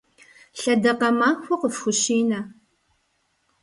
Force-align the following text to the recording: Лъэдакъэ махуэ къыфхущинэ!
Лъэдакъэ 0.59 1.09
махуэ 1.19 1.55
къыфхущинэ! 1.61 2.39